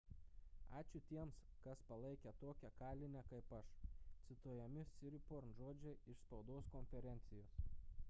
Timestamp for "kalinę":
2.81-3.23